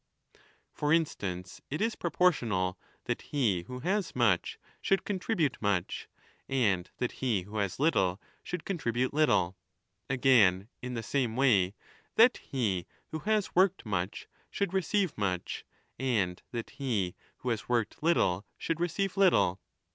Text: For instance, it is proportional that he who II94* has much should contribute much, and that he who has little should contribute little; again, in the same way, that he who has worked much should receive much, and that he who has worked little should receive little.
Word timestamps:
For 0.73 0.91
instance, 0.91 1.61
it 1.69 1.79
is 1.79 1.93
proportional 1.95 2.79
that 3.05 3.21
he 3.21 3.61
who 3.67 3.81
II94* 3.81 3.83
has 3.83 4.15
much 4.15 4.57
should 4.81 5.03
contribute 5.05 5.61
much, 5.61 6.07
and 6.49 6.89
that 6.97 7.11
he 7.21 7.43
who 7.43 7.57
has 7.57 7.79
little 7.79 8.19
should 8.41 8.65
contribute 8.65 9.13
little; 9.13 9.55
again, 10.09 10.69
in 10.81 10.95
the 10.95 11.03
same 11.03 11.35
way, 11.35 11.75
that 12.15 12.37
he 12.37 12.87
who 13.11 13.19
has 13.19 13.53
worked 13.53 13.85
much 13.85 14.27
should 14.49 14.73
receive 14.73 15.15
much, 15.19 15.65
and 15.99 16.41
that 16.49 16.71
he 16.71 17.13
who 17.37 17.49
has 17.49 17.69
worked 17.69 18.01
little 18.01 18.43
should 18.57 18.79
receive 18.79 19.17
little. 19.17 19.59